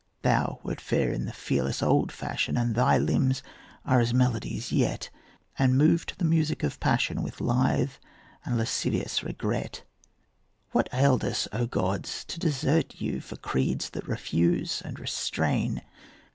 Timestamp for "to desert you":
12.29-13.19